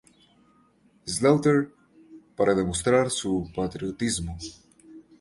[1.05, 1.71] Slaughter
[2.35, 4.35] para demostrar su patriotismo.